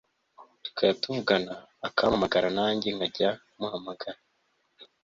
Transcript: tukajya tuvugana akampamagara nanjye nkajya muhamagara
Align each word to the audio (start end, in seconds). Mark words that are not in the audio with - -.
tukajya 0.63 0.93
tuvugana 1.03 1.51
akampamagara 1.87 2.47
nanjye 2.57 2.87
nkajya 2.95 3.29
muhamagara 3.59 4.19